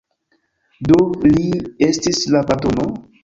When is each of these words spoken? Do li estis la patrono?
Do 0.91 0.97
li 1.33 1.45
estis 1.89 2.25
la 2.37 2.41
patrono? 2.53 2.89